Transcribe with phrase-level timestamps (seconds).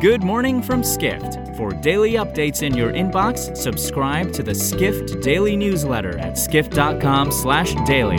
[0.00, 1.54] Good morning from Skift.
[1.58, 8.16] For daily updates in your inbox, subscribe to the Skift Daily newsletter at skift.com/daily.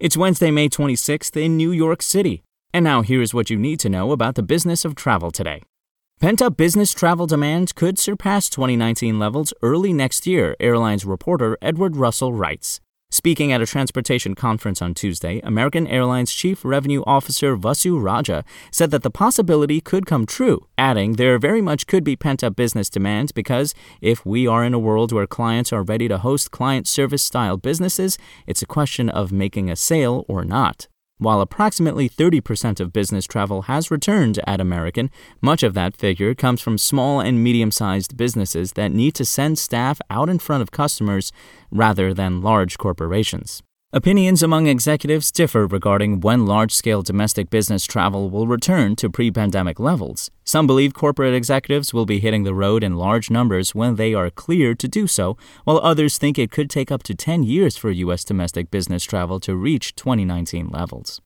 [0.00, 2.42] It's Wednesday, May 26th in New York City.
[2.72, 5.60] And now here's what you need to know about the business of travel today.
[6.18, 11.94] Pent up business travel demand could surpass 2019 levels early next year, airlines reporter Edward
[11.94, 12.80] Russell writes.
[13.10, 18.90] Speaking at a transportation conference on Tuesday, American Airlines Chief Revenue Officer Vasu Raja said
[18.90, 22.90] that the possibility could come true, adding there very much could be pent up business
[22.90, 26.86] demand because if we are in a world where clients are ready to host client
[26.86, 30.86] service style businesses, it's a question of making a sale or not.
[31.18, 35.10] While approximately 30% of business travel has returned at American,
[35.42, 39.58] much of that figure comes from small and medium sized businesses that need to send
[39.58, 41.32] staff out in front of customers
[41.72, 43.64] rather than large corporations.
[43.90, 49.30] Opinions among executives differ regarding when large scale domestic business travel will return to pre
[49.30, 50.30] pandemic levels.
[50.44, 54.28] Some believe corporate executives will be hitting the road in large numbers when they are
[54.28, 57.90] cleared to do so, while others think it could take up to 10 years for
[57.90, 58.24] U.S.
[58.24, 61.22] domestic business travel to reach 2019 levels.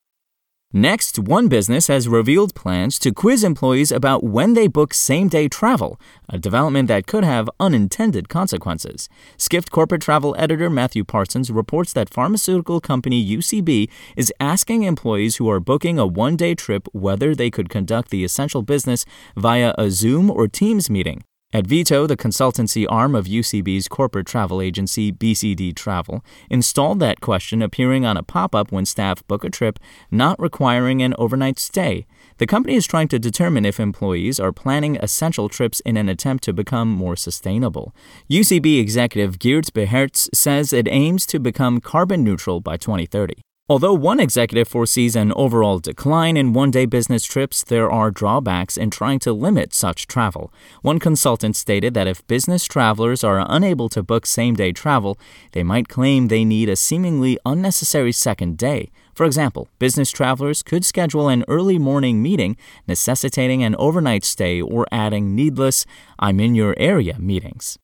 [0.74, 5.46] Next, one business has revealed plans to quiz employees about when they book same day
[5.46, 9.10] travel, a development that could have unintended consequences.
[9.36, 15.50] Skift corporate travel editor Matthew Parsons reports that pharmaceutical company UCB is asking employees who
[15.50, 19.04] are booking a one day trip whether they could conduct the essential business
[19.36, 21.22] via a Zoom or Teams meeting.
[21.52, 28.06] Advito, the consultancy arm of UCB's corporate travel agency, BCD Travel, installed that question appearing
[28.06, 29.78] on a pop up when staff book a trip,
[30.10, 32.06] not requiring an overnight stay.
[32.38, 36.42] The company is trying to determine if employees are planning essential trips in an attempt
[36.44, 37.94] to become more sustainable.
[38.30, 43.34] UCB executive Geert Behertz says it aims to become carbon neutral by 2030.
[43.68, 48.76] Although one executive foresees an overall decline in one day business trips, there are drawbacks
[48.76, 50.52] in trying to limit such travel.
[50.82, 55.16] One consultant stated that if business travelers are unable to book same day travel,
[55.52, 58.90] they might claim they need a seemingly unnecessary second day.
[59.14, 62.56] For example, business travelers could schedule an early morning meeting,
[62.88, 65.86] necessitating an overnight stay or adding needless,
[66.18, 67.78] I'm in your area meetings.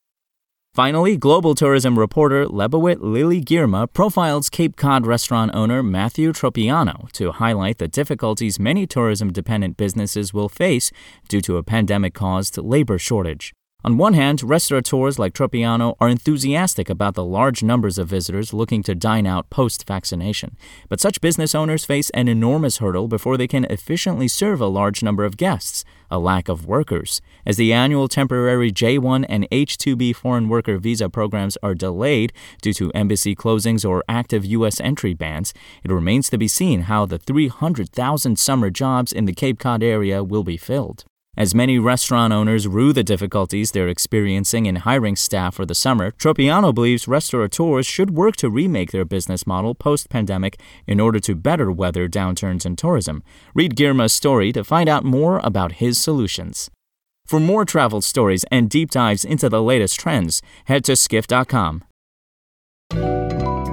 [0.79, 7.33] Finally, global tourism reporter Lebawit Lily Girma profiles Cape Cod restaurant owner Matthew Tropiano to
[7.33, 10.93] highlight the difficulties many tourism dependent businesses will face
[11.29, 13.53] due to a pandemic caused labor shortage.
[13.85, 18.83] On one hand, restaurateurs like Tropiano are enthusiastic about the large numbers of visitors looking
[18.83, 20.57] to dine out post vaccination.
[20.89, 25.01] But such business owners face an enormous hurdle before they can efficiently serve a large
[25.03, 27.21] number of guests a lack of workers.
[27.47, 32.91] As the annual temporary J1 and H2B foreign worker visa programs are delayed due to
[32.93, 34.81] embassy closings or active U.S.
[34.81, 39.59] entry bans, it remains to be seen how the 300,000 summer jobs in the Cape
[39.59, 41.05] Cod area will be filled.
[41.39, 46.11] As many restaurant owners rue the difficulties they're experiencing in hiring staff for the summer,
[46.11, 51.37] Tropiano believes restaurateurs should work to remake their business model post pandemic in order to
[51.37, 53.23] better weather downturns in tourism.
[53.55, 56.73] Read Girma's story to find out more about his solutions.
[57.25, 61.85] For more travel stories and deep dives into the latest trends, head to skift.com.